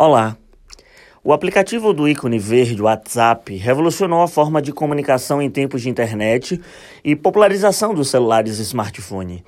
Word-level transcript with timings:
Olá! 0.00 0.36
O 1.24 1.32
aplicativo 1.32 1.92
do 1.92 2.08
ícone 2.08 2.38
verde 2.38 2.80
WhatsApp 2.80 3.56
revolucionou 3.56 4.22
a 4.22 4.28
forma 4.28 4.62
de 4.62 4.72
comunicação 4.72 5.42
em 5.42 5.50
tempos 5.50 5.82
de 5.82 5.90
internet 5.90 6.60
e 7.02 7.16
popularização 7.16 7.92
dos 7.92 8.08
celulares 8.08 8.60
e 8.60 8.62
smartphone. 8.62 9.42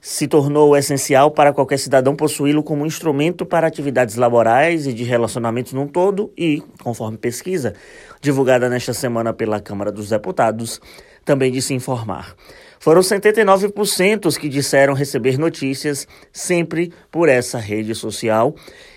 Se 0.00 0.28
tornou 0.28 0.76
essencial 0.76 1.32
para 1.32 1.52
qualquer 1.52 1.80
cidadão 1.80 2.14
possuí-lo 2.14 2.62
como 2.62 2.86
instrumento 2.86 3.44
para 3.44 3.66
atividades 3.66 4.14
laborais 4.14 4.86
e 4.86 4.92
de 4.92 5.02
relacionamentos 5.02 5.72
num 5.72 5.88
todo 5.88 6.32
e, 6.38 6.62
conforme 6.80 7.18
pesquisa 7.18 7.74
divulgada 8.20 8.68
nesta 8.68 8.94
semana 8.94 9.32
pela 9.32 9.58
Câmara 9.58 9.90
dos 9.90 10.10
Deputados, 10.10 10.80
também 11.28 11.52
de 11.52 11.60
se 11.60 11.74
informar. 11.74 12.34
Foram 12.80 13.02
79% 13.02 14.24
os 14.24 14.38
que 14.38 14.48
disseram 14.48 14.94
receber 14.94 15.38
notícias 15.38 16.08
sempre 16.32 16.90
por 17.10 17.28
essa 17.28 17.58
rede 17.58 17.94
social. 17.94 18.54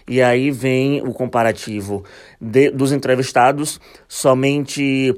E 0.07 0.21
aí 0.21 0.49
vem 0.49 1.01
o 1.01 1.11
comparativo 1.11 2.05
de, 2.39 2.71
dos 2.71 2.93
entrevistados, 2.93 3.81
somente 4.07 5.13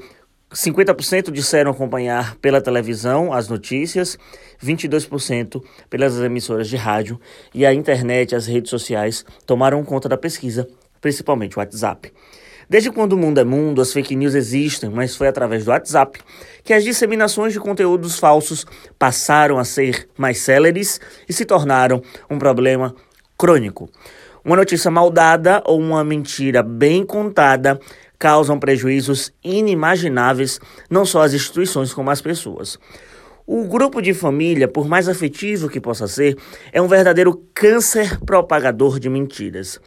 50% 0.52 1.31
disseram 1.31 1.69
acompanhar 1.69 2.35
pela 2.38 2.59
televisão 2.59 3.31
as 3.31 3.47
notícias, 3.47 4.17
22% 4.63 5.63
pelas 5.88 6.19
emissoras 6.19 6.67
de 6.67 6.77
rádio 6.77 7.21
e 7.53 7.63
a 7.63 7.73
internet, 7.75 8.35
as 8.35 8.47
redes 8.47 8.71
sociais 8.71 9.23
tomaram 9.45 9.83
conta 9.83 10.09
da 10.09 10.17
pesquisa, 10.17 10.67
principalmente 10.99 11.57
o 11.57 11.59
WhatsApp. 11.59 12.11
Desde 12.70 12.91
quando 12.91 13.13
o 13.13 13.17
mundo 13.17 13.40
é 13.40 13.44
mundo, 13.44 13.81
as 13.81 13.91
fake 13.91 14.16
news 14.16 14.35
existem, 14.35 14.90
mas 14.90 15.16
foi 15.16 15.27
através 15.27 15.66
do 15.66 15.72
WhatsApp 15.72 16.20
que 16.63 16.73
as 16.73 16.84
disseminações 16.84 17.53
de 17.53 17.59
conteúdos 17.59 18.17
falsos 18.17 18.66
passaram 18.98 19.59
a 19.59 19.63
ser 19.63 20.08
mais 20.17 20.39
céleres 20.39 20.99
e 21.27 21.34
se 21.34 21.45
tornaram 21.45 22.02
um 22.30 22.39
problema 22.39 22.95
crônico. 23.38 23.89
Uma 24.45 24.55
notícia 24.55 24.91
mal 24.91 25.09
dada 25.09 25.62
ou 25.66 25.80
uma 25.80 26.03
mentira 26.03 26.62
bem 26.62 27.05
contada 27.05 27.80
causam 28.17 28.59
prejuízos 28.59 29.34
inimagináveis 29.44 30.59
não 30.89 31.05
só 31.05 31.22
às 31.22 31.33
instituições 31.33 31.94
como 31.94 32.09
às 32.09 32.22
pessoas. 32.22 32.80
O 33.45 33.66
grupo 33.66 34.02
de 34.02 34.14
família, 34.14 34.70
por 34.70 34.88
mais 34.88 35.09
afetivo 35.09 35.67
que 35.67 35.81
possa 35.81 36.08
ser, 36.08 36.38
é 36.72 36.81
um 36.81 36.88
verdadeiro 36.88 37.44
câncer 37.53 38.17
propagador 38.25 39.00
de 39.00 39.09
mentiras. 39.09 39.81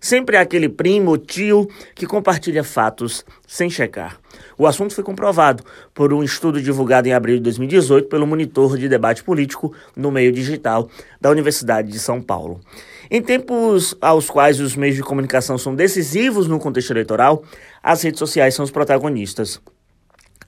Sempre 0.00 0.36
há 0.36 0.40
aquele 0.40 0.68
primo 0.68 1.18
tio 1.18 1.68
que 1.94 2.06
compartilha 2.06 2.64
fatos 2.64 3.24
sem 3.46 3.68
checar. 3.68 4.18
O 4.56 4.66
assunto 4.66 4.94
foi 4.94 5.04
comprovado 5.04 5.62
por 5.92 6.12
um 6.12 6.22
estudo 6.22 6.60
divulgado 6.62 7.06
em 7.06 7.12
abril 7.12 7.36
de 7.36 7.42
2018 7.42 8.08
pelo 8.08 8.26
monitor 8.26 8.78
de 8.78 8.88
debate 8.88 9.22
político 9.22 9.74
no 9.94 10.10
meio 10.10 10.32
digital 10.32 10.88
da 11.20 11.30
Universidade 11.30 11.92
de 11.92 11.98
São 11.98 12.22
Paulo. 12.22 12.60
Em 13.10 13.20
tempos 13.20 13.94
aos 14.00 14.30
quais 14.30 14.58
os 14.58 14.74
meios 14.74 14.96
de 14.96 15.02
comunicação 15.02 15.58
são 15.58 15.74
decisivos 15.74 16.46
no 16.46 16.58
contexto 16.58 16.92
eleitoral, 16.92 17.42
as 17.82 18.02
redes 18.02 18.18
sociais 18.18 18.54
são 18.54 18.64
os 18.64 18.70
protagonistas. 18.70 19.60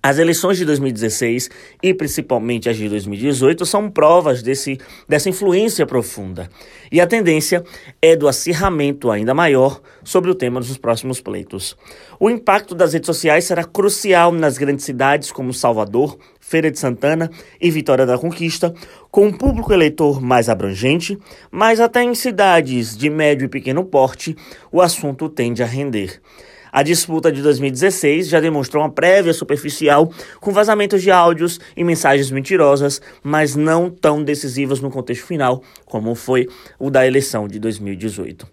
As 0.05 0.19
eleições 0.19 0.58
de 0.58 0.64
2016 0.64 1.48
e 1.81 1.95
principalmente 1.95 2.69
as 2.69 2.77
de 2.77 2.89
2018 2.89 3.64
são 3.64 3.89
provas 3.89 4.42
desse, 4.42 4.77
dessa 5.08 5.28
influência 5.28 5.86
profunda. 5.86 6.50
E 6.91 7.00
a 7.00 7.06
tendência 7.06 7.62
é 8.03 8.17
do 8.17 8.27
acirramento 8.27 9.12
ainda 9.12 9.33
maior 9.33 9.80
sobre 10.03 10.28
o 10.28 10.34
tema 10.34 10.58
dos 10.58 10.77
próximos 10.77 11.20
pleitos. 11.20 11.77
O 12.19 12.28
impacto 12.28 12.75
das 12.75 12.95
redes 12.95 13.06
sociais 13.06 13.45
será 13.45 13.62
crucial 13.62 14.33
nas 14.33 14.58
grandes 14.58 14.84
cidades 14.84 15.30
como 15.30 15.55
Salvador, 15.55 16.19
Feira 16.41 16.69
de 16.69 16.80
Santana 16.80 17.30
e 17.61 17.70
Vitória 17.70 18.05
da 18.05 18.19
Conquista, 18.19 18.75
com 19.08 19.27
um 19.27 19.33
público 19.33 19.73
eleitor 19.73 20.20
mais 20.20 20.48
abrangente, 20.48 21.17
mas 21.48 21.78
até 21.78 22.03
em 22.03 22.17
cidades 22.17 22.97
de 22.97 23.08
médio 23.08 23.45
e 23.45 23.48
pequeno 23.48 23.84
porte, 23.84 24.34
o 24.73 24.80
assunto 24.80 25.28
tende 25.28 25.62
a 25.62 25.67
render. 25.67 26.20
A 26.72 26.82
disputa 26.82 27.30
de 27.30 27.42
2016 27.42 28.28
já 28.28 28.40
demonstrou 28.40 28.82
uma 28.82 28.90
prévia 28.90 29.34
superficial 29.34 30.10
com 30.40 30.52
vazamentos 30.52 31.02
de 31.02 31.10
áudios 31.10 31.60
e 31.76 31.84
mensagens 31.84 32.30
mentirosas, 32.30 32.98
mas 33.22 33.55
não 33.55 33.90
tão 33.90 34.24
decisivas 34.24 34.80
no 34.80 34.90
contexto 34.90 35.27
final 35.27 35.62
como 35.84 36.14
foi 36.14 36.48
o 36.78 36.90
da 36.90 37.06
eleição 37.06 37.46
de 37.46 37.58
2018. 37.58 38.48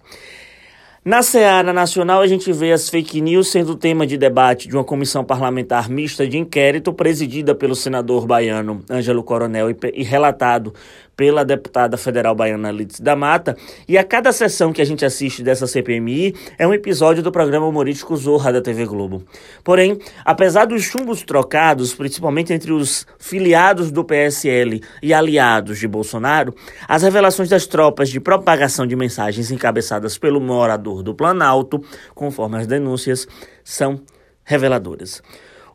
Na 1.06 1.24
seara 1.24 1.72
nacional, 1.72 2.22
a 2.22 2.28
gente 2.28 2.52
vê 2.52 2.74
as 2.74 2.90
fake 2.90 3.22
news 3.22 3.50
sendo 3.50 3.74
tema 3.74 4.06
de 4.06 4.18
debate 4.18 4.68
de 4.68 4.76
uma 4.76 4.84
comissão 4.84 5.24
parlamentar 5.24 5.90
mista 5.90 6.28
de 6.28 6.38
inquérito 6.38 6.92
presidida 6.92 7.56
pelo 7.56 7.74
senador 7.74 8.28
baiano 8.28 8.84
Ângelo 8.90 9.24
Coronel 9.24 9.70
e, 9.72 10.04
relatado 10.04 10.74
pela 11.20 11.44
deputada 11.44 11.98
federal 11.98 12.34
baiana 12.34 12.72
Lides 12.72 13.02
da 13.02 13.14
Mata. 13.14 13.58
E 13.86 13.98
a 13.98 14.06
cada 14.06 14.32
sessão 14.32 14.72
que 14.72 14.82
a 14.82 14.86
gente 14.86 15.04
assiste 15.04 15.44
dessa 15.44 15.68
CPMI 15.68 16.34
é 16.58 16.66
um 16.66 16.74
episódio 16.74 17.22
do 17.22 17.30
programa 17.30 17.66
humorístico 17.66 18.16
Zorra 18.16 18.54
da 18.54 18.62
TV 18.62 18.86
Globo. 18.86 19.26
Porém, 19.62 20.00
apesar 20.24 20.64
dos 20.64 20.82
chumbos 20.84 21.22
trocados, 21.22 21.94
principalmente 21.94 22.54
entre 22.54 22.72
os 22.72 23.06
filiados 23.18 23.92
do 23.92 24.02
PSL 24.06 24.82
e 25.04 25.14
aliados 25.14 25.78
de 25.78 25.90
Bolsonaro, 25.90 26.56
as 26.88 27.04
revelações 27.04 27.50
das 27.50 27.68
tropas 27.68 28.08
de 28.08 28.22
propagação 28.22 28.88
de 28.88 28.96
mensagens 28.96 29.52
encabeçadas 29.52 30.18
pelo 30.18 30.40
morador 30.40 31.04
do 31.04 31.14
Planalto, 31.14 31.84
conforme 32.16 32.60
as 32.60 32.66
denúncias, 32.66 33.28
são 33.62 34.00
reveladoras. 34.46 35.22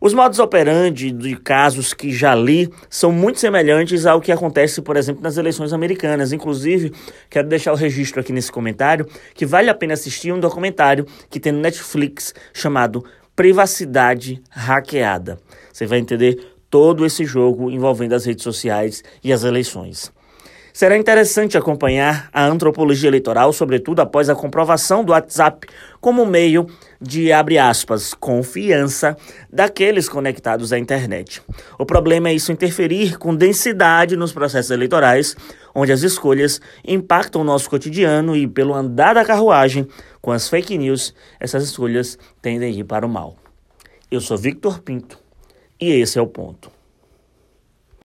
Os 0.04 0.12
modos 0.12 0.38
operandi 0.38 1.10
de 1.10 1.34
casos 1.34 1.94
que 1.94 2.12
já 2.12 2.34
li 2.34 2.68
são 2.90 3.10
muito 3.10 3.40
semelhantes 3.40 4.04
ao 4.04 4.20
que 4.20 4.30
acontece, 4.30 4.82
por 4.82 4.98
exemplo, 4.98 5.22
nas 5.22 5.38
eleições 5.38 5.72
americanas. 5.72 6.30
Inclusive, 6.30 6.92
quero 7.30 7.48
deixar 7.48 7.72
o 7.72 7.74
registro 7.74 8.20
aqui 8.20 8.30
nesse 8.30 8.52
comentário 8.52 9.06
que 9.32 9.46
vale 9.46 9.70
a 9.70 9.74
pena 9.74 9.94
assistir 9.94 10.30
um 10.30 10.38
documentário 10.38 11.06
que 11.30 11.40
tem 11.40 11.52
no 11.52 11.60
Netflix 11.60 12.34
chamado 12.52 13.02
Privacidade 13.34 14.42
Hackeada. 14.50 15.38
Você 15.72 15.86
vai 15.86 16.00
entender 16.00 16.52
todo 16.68 17.06
esse 17.06 17.24
jogo 17.24 17.70
envolvendo 17.70 18.12
as 18.12 18.26
redes 18.26 18.44
sociais 18.44 19.02
e 19.22 19.32
as 19.32 19.42
eleições. 19.42 20.12
Será 20.76 20.98
interessante 20.98 21.56
acompanhar 21.56 22.28
a 22.32 22.44
antropologia 22.44 23.08
eleitoral, 23.08 23.52
sobretudo 23.52 24.00
após 24.00 24.28
a 24.28 24.34
comprovação 24.34 25.04
do 25.04 25.12
WhatsApp 25.12 25.68
como 26.00 26.26
meio 26.26 26.66
de, 27.00 27.30
abre 27.30 27.58
aspas, 27.58 28.12
confiança 28.12 29.16
daqueles 29.48 30.08
conectados 30.08 30.72
à 30.72 30.78
internet. 30.78 31.40
O 31.78 31.86
problema 31.86 32.28
é 32.28 32.34
isso 32.34 32.50
interferir 32.50 33.18
com 33.18 33.36
densidade 33.36 34.16
nos 34.16 34.32
processos 34.32 34.72
eleitorais, 34.72 35.36
onde 35.72 35.92
as 35.92 36.02
escolhas 36.02 36.60
impactam 36.84 37.42
o 37.42 37.44
nosso 37.44 37.70
cotidiano 37.70 38.34
e, 38.34 38.44
pelo 38.44 38.74
andar 38.74 39.14
da 39.14 39.24
carruagem, 39.24 39.86
com 40.20 40.32
as 40.32 40.48
fake 40.48 40.76
news, 40.76 41.14
essas 41.38 41.62
escolhas 41.62 42.18
tendem 42.42 42.74
a 42.74 42.76
ir 42.80 42.82
para 42.82 43.06
o 43.06 43.08
mal. 43.08 43.36
Eu 44.10 44.20
sou 44.20 44.36
Victor 44.36 44.80
Pinto 44.80 45.20
e 45.80 45.92
esse 45.92 46.18
é 46.18 46.20
o 46.20 46.26
ponto. 46.26 46.73